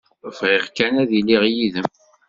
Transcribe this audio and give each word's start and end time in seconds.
Bɣiɣ 0.37 0.65
kan 0.77 0.95
ad 1.01 1.11
iliɣ 1.19 1.43
yid-m. 1.55 1.89